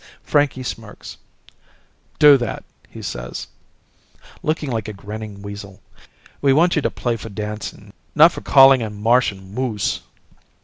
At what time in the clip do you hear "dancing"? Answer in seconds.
7.29-7.93